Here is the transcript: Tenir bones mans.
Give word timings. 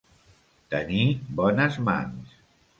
Tenir 0.75 1.05
bones 1.43 1.81
mans. 1.91 2.37